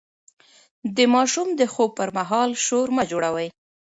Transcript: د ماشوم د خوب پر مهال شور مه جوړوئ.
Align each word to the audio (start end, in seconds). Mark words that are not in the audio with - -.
د 0.95 0.97
ماشوم 1.13 1.47
د 1.59 1.61
خوب 1.73 1.89
پر 1.99 2.09
مهال 2.17 2.49
شور 2.65 2.87
مه 2.97 3.03
جوړوئ. 3.11 3.47